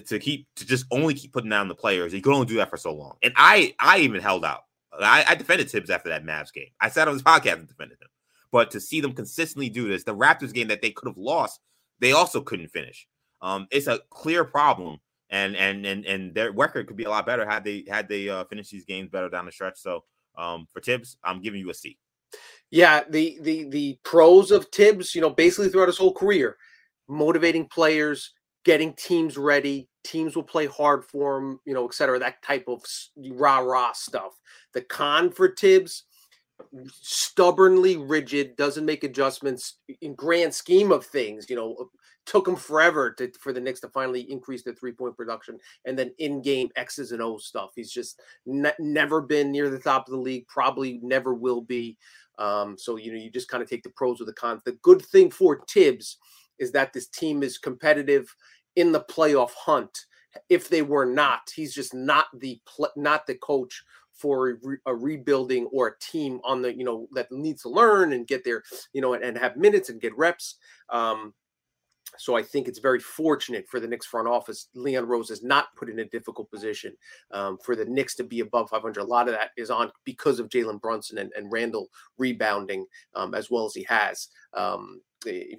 to 0.06 0.18
keep 0.18 0.46
to 0.56 0.66
just 0.66 0.86
only 0.90 1.14
keep 1.14 1.32
putting 1.32 1.50
down 1.50 1.68
the 1.68 1.74
players. 1.74 2.12
You 2.12 2.22
can 2.22 2.32
only 2.32 2.46
do 2.46 2.56
that 2.56 2.70
for 2.70 2.76
so 2.76 2.92
long. 2.92 3.16
And 3.22 3.32
I 3.36 3.74
I 3.80 3.98
even 3.98 4.20
held 4.20 4.44
out. 4.44 4.64
I, 5.00 5.24
I 5.26 5.34
defended 5.34 5.68
Tibbs 5.68 5.90
after 5.90 6.10
that 6.10 6.24
Mavs 6.24 6.52
game. 6.52 6.68
I 6.80 6.88
sat 6.90 7.08
on 7.08 7.14
this 7.14 7.22
podcast 7.22 7.54
and 7.54 7.68
defended 7.68 7.98
him. 8.00 8.08
But 8.50 8.70
to 8.72 8.80
see 8.80 9.00
them 9.00 9.14
consistently 9.14 9.70
do 9.70 9.88
this, 9.88 10.04
the 10.04 10.14
Raptors 10.14 10.52
game 10.52 10.68
that 10.68 10.82
they 10.82 10.90
could 10.90 11.08
have 11.08 11.16
lost, 11.16 11.60
they 12.00 12.12
also 12.12 12.42
couldn't 12.42 12.68
finish. 12.68 13.08
Um, 13.40 13.66
it's 13.70 13.86
a 13.86 14.00
clear 14.10 14.44
problem, 14.44 14.98
and 15.32 15.56
and 15.56 15.84
and 15.84 16.04
and 16.04 16.34
their 16.34 16.52
record 16.52 16.86
could 16.86 16.96
be 16.96 17.04
a 17.04 17.10
lot 17.10 17.26
better 17.26 17.44
had 17.44 17.64
they 17.64 17.84
had 17.88 18.08
they 18.08 18.28
uh, 18.28 18.44
finished 18.44 18.70
these 18.70 18.84
games 18.84 19.10
better 19.10 19.28
down 19.28 19.46
the 19.46 19.52
stretch. 19.52 19.78
So 19.78 20.04
um, 20.38 20.66
for 20.72 20.80
Thibs, 20.80 21.16
I'm 21.24 21.40
giving 21.40 21.58
you 21.58 21.70
a 21.70 21.74
C. 21.74 21.98
Yeah, 22.70 23.02
the 23.10 23.38
the 23.40 23.68
the 23.68 23.98
pros 24.04 24.50
of 24.50 24.70
Tibbs, 24.70 25.14
you 25.14 25.20
know, 25.20 25.30
basically 25.30 25.70
throughout 25.70 25.88
his 25.88 25.98
whole 25.98 26.14
career, 26.14 26.56
motivating 27.08 27.66
players, 27.66 28.32
getting 28.64 28.92
teams 28.94 29.36
ready. 29.36 29.88
Teams 30.04 30.34
will 30.34 30.42
play 30.42 30.66
hard 30.66 31.04
for 31.04 31.38
him, 31.38 31.60
you 31.64 31.74
know, 31.74 31.86
et 31.86 31.94
cetera. 31.94 32.18
That 32.18 32.42
type 32.42 32.64
of 32.68 32.82
rah 33.16 33.58
rah 33.58 33.92
stuff. 33.92 34.32
The 34.74 34.82
con 34.82 35.30
for 35.30 35.54
Thibs, 35.54 36.04
stubbornly 37.32 37.96
rigid, 37.96 38.56
doesn't 38.56 38.84
make 38.84 39.04
adjustments 39.04 39.78
in 40.02 40.14
grand 40.14 40.54
scheme 40.54 40.92
of 40.92 41.04
things. 41.06 41.48
You 41.48 41.56
know, 41.56 41.88
took 42.26 42.46
him 42.46 42.56
forever 42.56 43.10
to, 43.12 43.32
for 43.40 43.52
the 43.52 43.60
Knicks 43.60 43.80
to 43.80 43.88
finally 43.88 44.30
increase 44.30 44.62
their 44.62 44.74
three 44.74 44.92
point 44.92 45.16
production, 45.16 45.58
and 45.86 45.98
then 45.98 46.12
in 46.18 46.42
game 46.42 46.68
X's 46.76 47.12
and 47.12 47.22
O's 47.22 47.46
stuff. 47.46 47.70
He's 47.74 47.90
just 47.90 48.20
ne- 48.44 48.72
never 48.78 49.22
been 49.22 49.50
near 49.50 49.70
the 49.70 49.78
top 49.78 50.06
of 50.06 50.12
the 50.12 50.20
league. 50.20 50.46
Probably 50.46 51.00
never 51.02 51.32
will 51.32 51.62
be. 51.62 51.96
Um, 52.38 52.76
so 52.78 52.96
you 52.96 53.12
know, 53.12 53.18
you 53.18 53.30
just 53.30 53.48
kind 53.48 53.62
of 53.62 53.68
take 53.68 53.82
the 53.82 53.90
pros 53.90 54.18
with 54.18 54.28
the 54.28 54.34
cons. 54.34 54.62
The 54.64 54.78
good 54.82 55.02
thing 55.02 55.30
for 55.30 55.56
Tibbs 55.66 56.18
is 56.58 56.70
that 56.72 56.92
this 56.92 57.08
team 57.08 57.42
is 57.42 57.56
competitive 57.56 58.34
in 58.76 58.92
the 58.92 59.04
playoff 59.10 59.52
hunt. 59.52 59.96
If 60.48 60.68
they 60.68 60.82
were 60.82 61.06
not, 61.06 61.40
he's 61.54 61.74
just 61.74 61.94
not 61.94 62.26
the 62.38 62.60
not 62.96 63.26
the 63.26 63.36
coach 63.36 63.82
for 64.14 64.50
a, 64.50 64.54
re- 64.62 64.76
a, 64.86 64.94
rebuilding 64.94 65.66
or 65.72 65.88
a 65.88 65.98
team 65.98 66.40
on 66.44 66.62
the 66.62 66.76
you 66.76 66.84
know 66.84 67.08
that 67.12 67.30
needs 67.32 67.62
to 67.62 67.68
learn 67.68 68.12
and 68.12 68.26
get 68.26 68.44
there 68.44 68.62
you 68.92 69.00
know 69.00 69.14
and, 69.14 69.24
and 69.24 69.38
have 69.38 69.56
minutes 69.56 69.88
and 69.88 70.00
get 70.00 70.16
reps. 70.16 70.56
Um, 70.90 71.34
so 72.18 72.36
I 72.36 72.42
think 72.42 72.68
it's 72.68 72.78
very 72.78 73.00
fortunate 73.00 73.66
for 73.68 73.80
the 73.80 73.86
Knicks 73.86 74.06
front 74.06 74.28
office. 74.28 74.68
Leon 74.74 75.06
Rose 75.06 75.30
is 75.30 75.42
not 75.42 75.74
put 75.76 75.88
in 75.88 76.00
a 76.00 76.04
difficult 76.04 76.50
position 76.50 76.94
um, 77.30 77.58
for 77.64 77.74
the 77.74 77.84
Knicks 77.84 78.14
to 78.16 78.24
be 78.24 78.40
above 78.40 78.68
500. 78.68 79.00
A 79.00 79.04
lot 79.04 79.28
of 79.28 79.34
that 79.34 79.50
is 79.56 79.70
on 79.70 79.90
because 80.04 80.38
of 80.38 80.48
Jalen 80.48 80.80
Brunson 80.80 81.18
and, 81.18 81.32
and 81.36 81.50
Randle 81.50 81.88
rebounding 82.18 82.86
um, 83.14 83.34
as 83.34 83.50
well 83.50 83.64
as 83.64 83.74
he 83.74 83.84
has. 83.84 84.28
Um, 84.54 85.00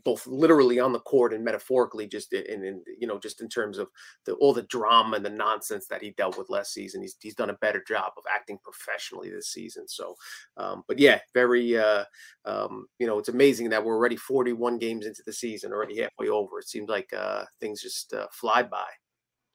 both 0.03 0.25
literally 0.27 0.79
on 0.79 0.93
the 0.93 0.99
court 0.99 1.33
and 1.33 1.43
metaphorically 1.43 2.07
just 2.07 2.33
in, 2.33 2.63
in 2.63 2.83
you 2.99 3.07
know 3.07 3.19
just 3.19 3.41
in 3.41 3.49
terms 3.49 3.77
of 3.77 3.89
the 4.25 4.33
all 4.35 4.53
the 4.53 4.63
drama 4.63 5.15
and 5.15 5.25
the 5.25 5.29
nonsense 5.29 5.87
that 5.87 6.01
he 6.01 6.11
dealt 6.11 6.37
with 6.37 6.49
last 6.49 6.73
season. 6.73 7.01
He's, 7.01 7.15
he's 7.21 7.35
done 7.35 7.49
a 7.49 7.57
better 7.61 7.83
job 7.87 8.13
of 8.17 8.23
acting 8.33 8.59
professionally 8.63 9.29
this 9.29 9.51
season. 9.51 9.87
So 9.87 10.15
um, 10.57 10.83
but 10.87 10.99
yeah 10.99 11.19
very 11.33 11.77
uh, 11.77 12.05
um, 12.45 12.87
you 12.99 13.07
know 13.07 13.19
it's 13.19 13.29
amazing 13.29 13.69
that 13.69 13.83
we're 13.83 13.95
already 13.95 14.17
41 14.17 14.77
games 14.77 15.05
into 15.05 15.23
the 15.25 15.33
season 15.33 15.71
already 15.71 16.01
halfway 16.01 16.29
over. 16.29 16.59
It 16.59 16.67
seems 16.69 16.89
like 16.89 17.11
uh, 17.13 17.45
things 17.59 17.81
just 17.81 18.13
uh, 18.13 18.27
fly 18.31 18.63
by 18.63 18.85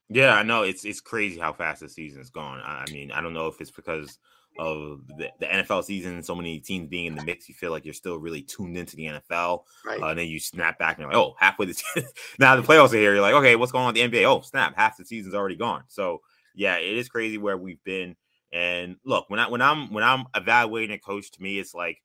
yeah 0.09 0.35
i 0.35 0.43
know 0.43 0.62
it's 0.62 0.85
it's 0.85 1.00
crazy 1.00 1.38
how 1.38 1.53
fast 1.53 1.81
the 1.81 1.88
season's 1.88 2.31
gone 2.31 2.61
i 2.65 2.85
mean 2.91 3.11
i 3.12 3.21
don't 3.21 3.35
know 3.35 3.47
if 3.47 3.61
it's 3.61 3.71
because 3.71 4.19
of 4.59 5.07
the, 5.17 5.31
the, 5.38 5.47
NFL 5.47 5.85
season, 5.85 6.23
so 6.23 6.35
many 6.35 6.59
teams 6.59 6.88
being 6.88 7.07
in 7.07 7.15
the 7.15 7.25
mix, 7.25 7.49
you 7.49 7.55
feel 7.55 7.71
like 7.71 7.85
you're 7.85 7.95
still 7.95 8.19
really 8.19 8.43
tuned 8.43 8.77
into 8.77 8.97
the 8.97 9.05
NFL. 9.05 9.62
Right. 9.85 10.03
Uh, 10.03 10.07
and 10.09 10.19
then 10.19 10.27
you 10.27 10.41
snap 10.41 10.79
back 10.79 10.97
and 10.97 11.03
you're 11.03 11.12
like, 11.12 11.19
oh, 11.19 11.37
halfway 11.38 11.67
the 11.67 11.75
season. 11.75 12.09
now 12.38 12.57
the 12.57 12.62
playoffs 12.62 12.93
are 12.93 12.97
here. 12.97 13.12
You're 13.12 13.23
like, 13.23 13.35
okay, 13.35 13.57
what's 13.57 13.73
going 13.73 13.85
on 13.85 13.95
with 13.95 14.11
the 14.11 14.19
NBA? 14.19 14.25
Oh, 14.25 14.41
snap, 14.41 14.75
half 14.77 14.97
the 14.97 15.05
season's 15.05 15.35
already 15.35 15.57
gone. 15.57 15.85
So 15.87 16.23
yeah, 16.55 16.77
it 16.77 16.97
is 16.97 17.09
crazy 17.09 17.38
where 17.38 17.57
we've 17.57 17.83
been. 17.85 18.17
And 18.53 18.97
look, 19.05 19.29
when 19.29 19.38
I 19.38 19.49
when 19.49 19.62
I'm 19.62 19.93
when 19.93 20.03
I'm 20.03 20.25
evaluating 20.35 20.95
a 20.95 20.99
coach, 20.99 21.31
to 21.33 21.43
me, 21.43 21.59
it's 21.59 21.75
like 21.75 21.99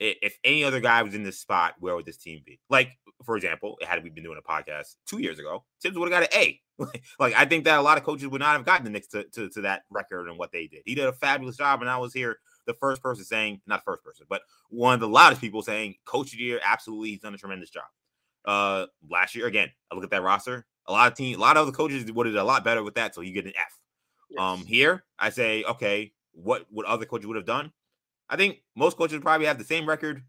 if 0.00 0.38
any 0.42 0.64
other 0.64 0.80
guy 0.80 1.02
was 1.02 1.14
in 1.14 1.22
this 1.22 1.38
spot, 1.38 1.74
where 1.78 1.94
would 1.94 2.06
this 2.06 2.16
team 2.16 2.40
be? 2.44 2.58
Like, 2.70 2.92
for 3.24 3.36
example, 3.36 3.76
had 3.86 4.02
we 4.02 4.10
been 4.10 4.24
doing 4.24 4.38
a 4.38 4.52
podcast 4.52 4.96
two 5.06 5.18
years 5.18 5.38
ago, 5.38 5.64
Tibbs 5.80 5.96
would 5.96 6.10
have 6.10 6.22
got 6.22 6.34
an 6.34 6.40
A. 6.40 6.60
like, 7.18 7.34
I 7.34 7.44
think 7.44 7.64
that 7.64 7.78
a 7.78 7.82
lot 7.82 7.98
of 7.98 8.04
coaches 8.04 8.28
would 8.28 8.40
not 8.40 8.56
have 8.56 8.64
gotten 8.64 8.84
the 8.84 8.90
Knicks 8.90 9.08
to, 9.08 9.24
to, 9.24 9.48
to, 9.50 9.60
that 9.62 9.82
record 9.90 10.28
and 10.28 10.38
what 10.38 10.52
they 10.52 10.66
did. 10.66 10.82
He 10.86 10.94
did 10.94 11.06
a 11.06 11.12
fabulous 11.12 11.56
job, 11.56 11.80
and 11.82 11.90
I 11.90 11.98
was 11.98 12.14
here 12.14 12.38
the 12.66 12.74
first 12.74 13.02
person 13.02 13.24
saying, 13.24 13.60
not 13.66 13.84
first 13.84 14.02
person, 14.02 14.26
but 14.28 14.42
one 14.70 14.94
of 14.94 15.00
the 15.00 15.08
loudest 15.08 15.40
people 15.40 15.62
saying, 15.62 15.96
Coach 16.04 16.32
of 16.32 16.38
the 16.38 16.44
year, 16.44 16.60
absolutely, 16.64 17.10
he's 17.10 17.20
done 17.20 17.34
a 17.34 17.38
tremendous 17.38 17.70
job. 17.70 17.84
Uh, 18.44 18.86
last 19.08 19.34
year, 19.34 19.46
again, 19.46 19.70
I 19.90 19.94
look 19.94 20.04
at 20.04 20.10
that 20.10 20.22
roster. 20.22 20.66
A 20.86 20.92
lot 20.92 21.12
of 21.12 21.16
team, 21.16 21.36
a 21.36 21.40
lot 21.40 21.56
of 21.56 21.66
the 21.66 21.72
coaches 21.72 22.10
would 22.10 22.26
have 22.26 22.34
did 22.34 22.40
a 22.40 22.44
lot 22.44 22.64
better 22.64 22.82
with 22.82 22.94
that, 22.94 23.14
so 23.14 23.20
you 23.20 23.32
get 23.32 23.44
an 23.44 23.52
F. 23.56 23.78
Yes. 24.30 24.40
Um, 24.40 24.64
here 24.64 25.04
I 25.18 25.30
say, 25.30 25.62
okay, 25.64 26.12
what 26.32 26.66
what 26.70 26.86
other 26.86 27.04
coaches 27.04 27.26
would 27.26 27.36
have 27.36 27.44
done? 27.44 27.72
I 28.28 28.36
think 28.36 28.62
most 28.76 28.96
coaches 28.96 29.20
probably 29.20 29.46
have 29.46 29.58
the 29.58 29.64
same 29.64 29.88
record. 29.88 30.22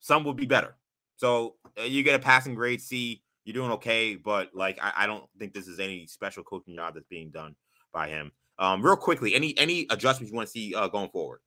Some 0.00 0.24
would 0.24 0.36
be 0.36 0.46
better. 0.46 0.77
So 1.18 1.56
uh, 1.78 1.82
you 1.82 2.02
get 2.02 2.14
a 2.14 2.18
passing 2.18 2.54
grade 2.54 2.80
C. 2.80 3.22
You're 3.44 3.54
doing 3.54 3.72
okay, 3.72 4.14
but 4.14 4.50
like 4.54 4.78
I, 4.80 4.92
I, 4.98 5.06
don't 5.06 5.24
think 5.38 5.52
this 5.52 5.66
is 5.66 5.80
any 5.80 6.06
special 6.06 6.44
coaching 6.44 6.76
job 6.76 6.94
that's 6.94 7.06
being 7.08 7.30
done 7.30 7.56
by 7.92 8.08
him. 8.08 8.30
Um, 8.58 8.82
real 8.82 8.96
quickly, 8.96 9.34
any 9.34 9.56
any 9.58 9.86
adjustments 9.90 10.30
you 10.30 10.36
want 10.36 10.46
to 10.48 10.52
see 10.52 10.74
uh, 10.74 10.86
going 10.88 11.08
forward? 11.10 11.40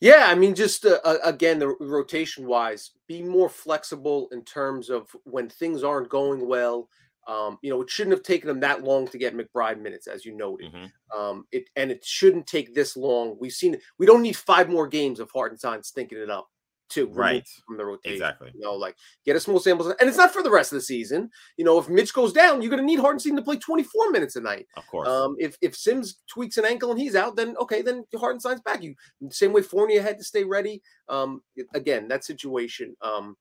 Yeah, 0.00 0.26
I 0.28 0.34
mean, 0.34 0.54
just 0.54 0.84
uh, 0.84 0.98
again, 1.24 1.58
the 1.58 1.74
rotation 1.80 2.46
wise, 2.46 2.92
be 3.08 3.22
more 3.22 3.48
flexible 3.48 4.28
in 4.32 4.44
terms 4.44 4.90
of 4.90 5.08
when 5.24 5.48
things 5.48 5.82
aren't 5.82 6.08
going 6.08 6.46
well. 6.46 6.88
Um, 7.26 7.58
you 7.62 7.70
know, 7.70 7.82
it 7.82 7.90
shouldn't 7.90 8.14
have 8.16 8.24
taken 8.24 8.48
them 8.48 8.60
that 8.60 8.84
long 8.84 9.08
to 9.08 9.18
get 9.18 9.36
McBride 9.36 9.80
minutes, 9.80 10.06
as 10.06 10.24
you 10.24 10.36
noted. 10.36 10.72
Mm-hmm. 10.72 11.18
Um, 11.18 11.46
it 11.50 11.68
and 11.74 11.90
it 11.90 12.04
shouldn't 12.04 12.46
take 12.46 12.74
this 12.74 12.96
long. 12.96 13.36
We've 13.40 13.52
seen 13.52 13.76
we 13.98 14.06
don't 14.06 14.22
need 14.22 14.36
five 14.36 14.68
more 14.68 14.86
games 14.86 15.18
of 15.18 15.30
Hartenstein 15.32 15.82
stinking 15.82 16.18
it 16.18 16.30
up 16.30 16.48
to 16.94 17.06
right 17.06 17.46
from 17.66 17.76
the 17.76 17.84
rotation. 17.84 18.14
Exactly. 18.14 18.50
You 18.54 18.60
know, 18.60 18.74
like 18.74 18.96
get 19.24 19.36
a 19.36 19.40
small 19.40 19.60
sample, 19.60 19.88
and 19.88 20.08
it's 20.08 20.18
not 20.18 20.32
for 20.32 20.42
the 20.42 20.50
rest 20.50 20.72
of 20.72 20.76
the 20.76 20.82
season. 20.82 21.30
You 21.56 21.64
know, 21.64 21.78
if 21.78 21.88
Mitch 21.88 22.12
goes 22.12 22.32
down, 22.32 22.62
you're 22.62 22.70
going 22.70 22.82
to 22.82 22.86
need 22.86 23.00
Hartenstein 23.00 23.36
to 23.36 23.42
play 23.42 23.56
24 23.56 24.10
minutes 24.10 24.36
a 24.36 24.40
night. 24.40 24.66
Of 24.76 24.86
course. 24.86 25.08
Um, 25.08 25.36
if 25.38 25.56
if 25.60 25.76
Sims 25.76 26.20
tweaks 26.28 26.58
an 26.58 26.64
ankle 26.64 26.90
and 26.90 27.00
he's 27.00 27.16
out, 27.16 27.36
then 27.36 27.56
okay, 27.58 27.82
then 27.82 28.04
Hartenstein's 28.14 28.60
back. 28.60 28.82
You 28.82 28.94
same 29.30 29.52
way 29.52 29.62
Fournier 29.62 30.02
had 30.02 30.18
to 30.18 30.24
stay 30.24 30.44
ready. 30.44 30.82
Um, 31.08 31.42
again, 31.74 32.08
that 32.08 32.24
situation. 32.24 32.96
Um, 33.02 33.36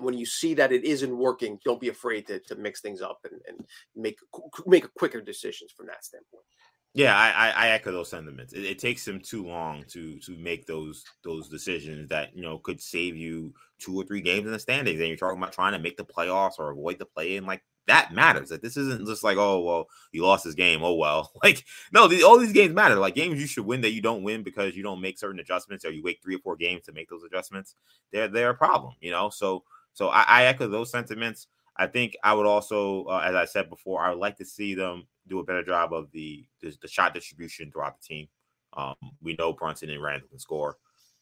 when 0.00 0.14
you 0.14 0.26
see 0.26 0.54
that 0.54 0.72
it 0.72 0.84
isn't 0.84 1.16
working, 1.16 1.58
don't 1.64 1.80
be 1.80 1.88
afraid 1.88 2.26
to, 2.28 2.38
to 2.40 2.54
mix 2.54 2.80
things 2.80 3.02
up 3.02 3.18
and, 3.24 3.40
and 3.48 3.66
make 3.96 4.18
make 4.66 4.92
quicker 4.94 5.20
decisions 5.20 5.72
from 5.76 5.86
that 5.86 6.04
standpoint. 6.04 6.44
Yeah, 6.98 7.16
I, 7.16 7.50
I, 7.50 7.68
echo 7.68 7.92
those 7.92 8.10
sentiments. 8.10 8.52
It, 8.52 8.64
it, 8.64 8.80
takes 8.80 9.04
them 9.04 9.20
too 9.20 9.46
long 9.46 9.84
to 9.86 10.18
to 10.18 10.36
make 10.36 10.66
those 10.66 11.04
those 11.22 11.48
decisions 11.48 12.08
that 12.08 12.36
you 12.36 12.42
know 12.42 12.58
could 12.58 12.82
save 12.82 13.14
you 13.14 13.54
two 13.78 13.94
or 13.94 14.02
three 14.02 14.20
games 14.20 14.46
in 14.46 14.52
the 14.52 14.58
standings. 14.58 14.98
And 14.98 15.06
you're 15.06 15.16
talking 15.16 15.38
about 15.38 15.52
trying 15.52 15.74
to 15.74 15.78
make 15.78 15.96
the 15.96 16.04
playoffs 16.04 16.58
or 16.58 16.72
avoid 16.72 16.98
the 16.98 17.06
play 17.06 17.36
in. 17.36 17.46
Like 17.46 17.62
that 17.86 18.12
matters. 18.12 18.48
That 18.48 18.62
this 18.62 18.76
isn't 18.76 19.06
just 19.06 19.22
like 19.22 19.36
oh 19.36 19.60
well 19.60 19.86
you 20.10 20.24
lost 20.24 20.42
this 20.42 20.56
game. 20.56 20.82
Oh 20.82 20.94
well. 20.94 21.30
Like 21.44 21.64
no, 21.92 22.08
the, 22.08 22.24
all 22.24 22.36
these 22.36 22.52
games 22.52 22.74
matter. 22.74 22.96
Like 22.96 23.14
games 23.14 23.40
you 23.40 23.46
should 23.46 23.64
win 23.64 23.82
that 23.82 23.92
you 23.92 24.02
don't 24.02 24.24
win 24.24 24.42
because 24.42 24.74
you 24.74 24.82
don't 24.82 25.00
make 25.00 25.20
certain 25.20 25.38
adjustments 25.38 25.84
or 25.84 25.92
you 25.92 26.02
wait 26.02 26.20
three 26.20 26.34
or 26.34 26.40
four 26.40 26.56
games 26.56 26.82
to 26.86 26.92
make 26.92 27.08
those 27.08 27.22
adjustments. 27.22 27.76
They're 28.10 28.26
they're 28.26 28.50
a 28.50 28.54
problem. 28.54 28.94
You 29.00 29.12
know. 29.12 29.30
So 29.30 29.62
so 29.92 30.08
I, 30.08 30.22
I 30.22 30.44
echo 30.46 30.66
those 30.66 30.90
sentiments. 30.90 31.46
I 31.76 31.86
think 31.86 32.16
I 32.24 32.34
would 32.34 32.46
also, 32.46 33.04
uh, 33.04 33.22
as 33.24 33.36
I 33.36 33.44
said 33.44 33.70
before, 33.70 34.00
I 34.00 34.10
would 34.10 34.18
like 34.18 34.36
to 34.38 34.44
see 34.44 34.74
them 34.74 35.06
do 35.28 35.40
a 35.40 35.44
better 35.44 35.62
job 35.62 35.92
of 35.92 36.10
the 36.12 36.44
the, 36.60 36.76
the 36.82 36.88
shot 36.88 37.14
distribution 37.14 37.70
throughout 37.70 38.00
the 38.00 38.06
team. 38.06 38.28
Um, 38.76 38.94
we 39.22 39.34
know 39.34 39.52
Brunson 39.52 39.90
and 39.90 40.02
Randle 40.02 40.28
can 40.28 40.38
score. 40.38 40.76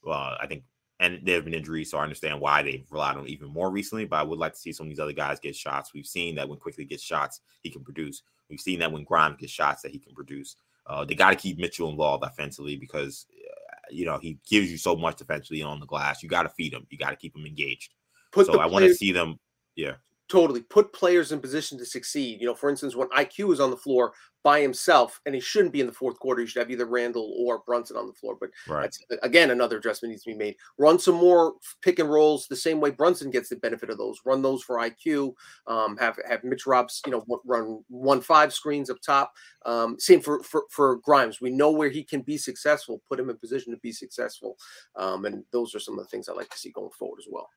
Uh, 0.06 0.36
I 0.40 0.46
think, 0.46 0.64
and 1.00 1.20
there 1.25 1.36
have 1.36 1.44
been 1.44 1.54
injuries, 1.54 1.90
so 1.90 1.98
I 1.98 2.02
understand 2.02 2.40
why 2.40 2.62
they've 2.62 2.86
relied 2.90 3.16
on 3.16 3.28
even 3.28 3.48
more 3.48 3.70
recently. 3.70 4.04
But 4.04 4.16
I 4.16 4.22
would 4.22 4.38
like 4.38 4.52
to 4.52 4.58
see 4.58 4.72
some 4.72 4.86
of 4.86 4.90
these 4.90 5.00
other 5.00 5.12
guys 5.12 5.40
get 5.40 5.54
shots. 5.54 5.92
We've 5.94 6.06
seen 6.06 6.34
that 6.36 6.48
when 6.48 6.58
Quickley 6.58 6.84
gets 6.84 7.02
shots, 7.02 7.40
he 7.62 7.70
can 7.70 7.84
produce. 7.84 8.22
We've 8.48 8.60
seen 8.60 8.78
that 8.80 8.92
when 8.92 9.04
Grimes 9.04 9.36
gets 9.38 9.52
shots, 9.52 9.82
that 9.82 9.92
he 9.92 9.98
can 9.98 10.14
produce. 10.14 10.56
Uh, 10.86 11.04
they 11.04 11.14
got 11.14 11.30
to 11.30 11.36
keep 11.36 11.58
Mitchell 11.58 11.90
involved 11.90 12.25
offensively 12.25 12.76
because 12.76 13.26
uh, 13.32 13.88
you 13.90 14.06
know 14.06 14.18
he 14.18 14.38
gives 14.48 14.70
you 14.70 14.78
so 14.78 14.96
much 14.96 15.16
defensively 15.16 15.62
on 15.62 15.80
the 15.80 15.86
glass. 15.86 16.22
You 16.22 16.28
got 16.28 16.44
to 16.44 16.48
feed 16.50 16.72
him. 16.72 16.86
You 16.90 16.98
got 16.98 17.10
to 17.10 17.16
keep 17.16 17.36
him 17.36 17.46
engaged. 17.46 17.94
Put 18.32 18.46
so 18.46 18.58
I 18.58 18.66
want 18.66 18.84
to 18.84 18.94
see 18.94 19.12
them. 19.12 19.38
Yeah 19.75 19.94
totally 20.28 20.62
put 20.62 20.92
players 20.92 21.33
in 21.33 21.40
position 21.40 21.78
to 21.78 21.87
succeed. 21.87 22.40
You 22.40 22.47
know, 22.47 22.54
for 22.54 22.71
instance, 22.71 22.97
when 22.97 23.09
IQ 23.09 23.52
is 23.52 23.61
on 23.61 23.71
the 23.71 23.76
floor 23.76 24.12
by 24.42 24.61
himself, 24.61 25.21
and 25.26 25.35
he 25.35 25.40
shouldn't 25.40 25.73
be 25.73 25.80
in 25.80 25.88
the 25.88 25.92
fourth 25.92 26.21
quarter, 26.21 26.40
you 26.40 26.47
should 26.47 26.61
have 26.61 26.71
either 26.71 26.87
Randle 26.87 27.35
or 27.37 27.62
Brunson 27.66 27.97
on 27.97 28.06
the 28.06 28.12
floor. 28.12 28.37
But 28.38 28.50
right. 28.68 28.97
again, 29.23 29.50
another 29.50 29.78
adjustment 29.78 30.11
needs 30.11 30.23
to 30.23 30.30
be 30.30 30.37
made. 30.37 30.54
Run 30.78 31.00
some 31.00 31.16
more 31.16 31.54
pick 31.83 31.99
and 31.99 32.09
rolls 32.09 32.47
the 32.47 32.54
same 32.54 32.80
way 32.80 32.90
Brunson 32.90 33.30
gets 33.30 33.49
the 33.49 33.56
benefit 33.56 33.90
of 33.90 33.99
those. 33.99 34.21
Run 34.25 34.42
those 34.42 34.62
for 34.62 34.76
IQ. 34.76 35.35
Um, 35.66 35.97
have 35.97 36.16
have 36.28 36.45
Mitch 36.45 36.64
Robs, 36.64 37.02
you 37.06 37.12
know, 37.12 37.25
run 37.45 37.83
one 37.88 38.21
five 38.21 38.52
screens 38.52 38.88
up 38.88 38.99
top. 39.04 39.33
Um, 39.64 39.99
same 39.99 40.21
for, 40.21 40.40
for 40.45 40.62
for 40.71 40.97
Grimes. 40.99 41.40
We 41.40 41.50
know 41.50 41.73
where 41.73 41.90
he 41.90 42.04
can 42.04 42.23
be 42.23 42.38
successful. 42.38 43.02
Put 43.09 43.18
him 43.18 43.30
in 43.30 43.38
position 43.38 43.73
to 43.73 43.80
be 43.80 43.90
successful. 43.90 44.56
Um, 44.95 45.25
and 45.25 45.42
those 45.52 45.75
are 45.75 45.80
some 45.80 45.99
of 45.99 46.04
the 46.04 46.09
things 46.09 46.28
I 46.28 46.35
like 46.35 46.50
to 46.50 46.59
see 46.59 46.71
going 46.71 46.90
forward 46.97 47.18
as 47.18 47.26
well. 47.28 47.49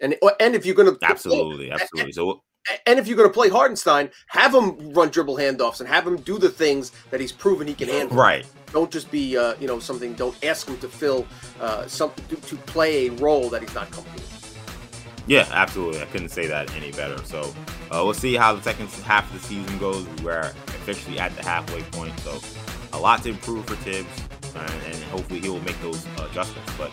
And 0.00 0.16
and 0.40 0.54
if 0.54 0.66
you're 0.66 0.74
going 0.74 0.94
to 0.94 1.06
absolutely, 1.06 1.68
play, 1.68 1.78
absolutely, 1.80 2.12
so 2.12 2.42
and 2.86 2.98
if 2.98 3.06
you're 3.06 3.16
going 3.16 3.28
to 3.28 3.32
play 3.32 3.48
Hartenstein, 3.48 4.10
have 4.28 4.54
him 4.54 4.92
run 4.92 5.08
dribble 5.10 5.36
handoffs 5.36 5.80
and 5.80 5.88
have 5.88 6.06
him 6.06 6.16
do 6.16 6.38
the 6.38 6.48
things 6.48 6.92
that 7.10 7.20
he's 7.20 7.32
proven 7.32 7.66
he 7.66 7.74
can 7.74 7.88
handle. 7.88 8.16
Right. 8.16 8.44
Don't 8.72 8.90
just 8.90 9.10
be, 9.10 9.36
uh, 9.36 9.54
you 9.60 9.66
know, 9.66 9.78
something. 9.78 10.14
Don't 10.14 10.36
ask 10.44 10.68
him 10.68 10.76
to 10.78 10.88
fill 10.88 11.26
uh, 11.60 11.86
something 11.86 12.24
to, 12.26 12.36
to 12.48 12.56
play 12.56 13.06
a 13.06 13.12
role 13.12 13.48
that 13.50 13.62
he's 13.62 13.74
not 13.74 13.90
comfortable. 13.90 14.20
With. 14.20 14.36
Yeah, 15.28 15.48
absolutely. 15.50 16.02
I 16.02 16.06
couldn't 16.06 16.28
say 16.28 16.46
that 16.46 16.74
any 16.76 16.92
better. 16.92 17.18
So 17.24 17.54
uh, 17.90 18.02
we'll 18.04 18.14
see 18.14 18.34
how 18.34 18.54
the 18.54 18.62
second 18.62 18.88
half 18.88 19.32
of 19.32 19.40
the 19.40 19.46
season 19.46 19.78
goes. 19.78 20.06
We're 20.22 20.52
officially 20.68 21.18
at 21.18 21.34
the 21.36 21.42
halfway 21.42 21.82
point, 21.82 22.18
so 22.20 22.40
a 22.92 22.98
lot 22.98 23.22
to 23.24 23.30
improve 23.30 23.66
for 23.66 23.76
Tibbs, 23.84 24.08
and, 24.54 24.70
and 24.86 24.96
hopefully 25.04 25.40
he 25.40 25.48
will 25.48 25.60
make 25.60 25.80
those 25.80 26.04
adjustments. 26.18 26.72
But 26.78 26.92